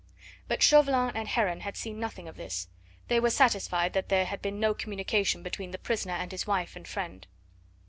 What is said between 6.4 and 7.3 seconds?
wife and friend.